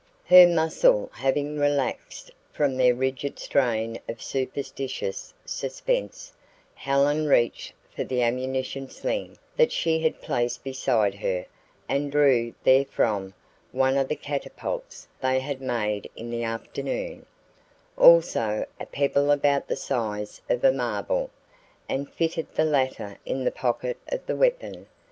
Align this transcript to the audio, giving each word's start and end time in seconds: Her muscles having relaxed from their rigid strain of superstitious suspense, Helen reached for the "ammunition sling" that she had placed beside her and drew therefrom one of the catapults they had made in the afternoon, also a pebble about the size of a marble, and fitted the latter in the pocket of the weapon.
Her 0.25 0.47
muscles 0.47 1.11
having 1.13 1.59
relaxed 1.59 2.31
from 2.51 2.75
their 2.75 2.95
rigid 2.95 3.37
strain 3.37 3.99
of 4.09 4.19
superstitious 4.19 5.31
suspense, 5.45 6.33
Helen 6.73 7.27
reached 7.27 7.73
for 7.95 8.03
the 8.03 8.23
"ammunition 8.23 8.89
sling" 8.89 9.37
that 9.57 9.71
she 9.71 9.99
had 9.99 10.19
placed 10.19 10.63
beside 10.63 11.13
her 11.13 11.45
and 11.87 12.11
drew 12.11 12.51
therefrom 12.63 13.35
one 13.71 13.95
of 13.95 14.07
the 14.07 14.15
catapults 14.15 15.07
they 15.21 15.39
had 15.39 15.61
made 15.61 16.09
in 16.15 16.31
the 16.31 16.41
afternoon, 16.43 17.27
also 17.95 18.65
a 18.79 18.87
pebble 18.87 19.29
about 19.29 19.67
the 19.67 19.75
size 19.75 20.41
of 20.49 20.63
a 20.63 20.71
marble, 20.71 21.29
and 21.87 22.11
fitted 22.11 22.47
the 22.55 22.65
latter 22.65 23.19
in 23.23 23.43
the 23.43 23.51
pocket 23.51 23.97
of 24.11 24.25
the 24.25 24.35
weapon. 24.35 24.87